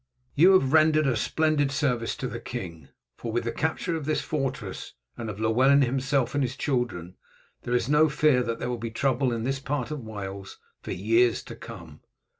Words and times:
You 0.33 0.53
have 0.53 0.73
rendered 0.73 1.05
a 1.05 1.15
splendid 1.15 1.71
service 1.71 2.15
to 2.15 2.27
the 2.27 2.39
king; 2.39 2.87
for 3.17 3.31
with 3.31 3.43
the 3.43 3.51
capture 3.51 3.95
of 3.95 4.05
this 4.05 4.19
fortress, 4.19 4.95
and 5.15 5.29
of 5.29 5.39
Llewellyn 5.39 5.83
himself 5.83 6.33
and 6.33 6.43
his 6.43 6.55
children, 6.57 7.17
there 7.61 7.75
is 7.75 7.87
no 7.87 8.09
fear 8.09 8.41
that 8.41 8.57
there 8.57 8.69
will 8.71 8.79
be 8.79 8.89
trouble 8.89 9.31
in 9.31 9.43
this 9.43 9.59
part 9.59 9.91
of 9.91 9.99
Wales 10.03 10.57
for 10.81 10.91
years 10.91 11.43
to 11.43 11.55
come. 11.55 12.01